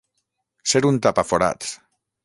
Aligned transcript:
Ser 0.73 0.81
un 0.91 0.99
tapaforats. 1.07 1.79